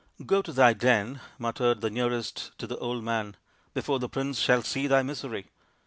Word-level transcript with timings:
"Get 0.25 0.45
to 0.45 0.51
thy 0.51 0.73
den," 0.73 1.21
muttered 1.37 1.81
those 1.81 1.91
nearest 1.91 2.57
to 2.57 2.65
the 2.65 2.79
old 2.79 3.03
man," 3.03 3.37
before 3.75 3.99
the 3.99 4.09
prince 4.09 4.39
shall 4.39 4.63
see 4.63 4.87
thy 4.87 5.03
misery." 5.03 5.51